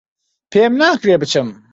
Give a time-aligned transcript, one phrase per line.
[0.51, 1.47] پێم ناکرێت بچم